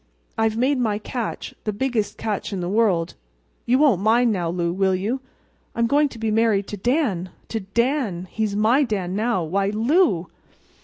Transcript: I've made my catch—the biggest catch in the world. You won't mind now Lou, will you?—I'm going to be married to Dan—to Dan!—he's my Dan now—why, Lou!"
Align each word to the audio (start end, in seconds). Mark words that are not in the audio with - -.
I've 0.35 0.57
made 0.57 0.79
my 0.79 0.97
catch—the 0.97 1.73
biggest 1.73 2.17
catch 2.17 2.51
in 2.51 2.59
the 2.59 2.67
world. 2.67 3.13
You 3.67 3.77
won't 3.77 4.01
mind 4.01 4.31
now 4.31 4.49
Lou, 4.49 4.73
will 4.73 4.95
you?—I'm 4.95 5.85
going 5.85 6.09
to 6.09 6.17
be 6.17 6.31
married 6.31 6.65
to 6.69 6.77
Dan—to 6.77 7.59
Dan!—he's 7.59 8.55
my 8.55 8.81
Dan 8.83 9.15
now—why, 9.15 9.69
Lou!" 9.69 10.25